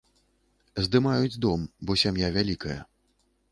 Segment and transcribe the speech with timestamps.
[0.87, 2.79] Здымаюць дом, бо сям'я вялікая.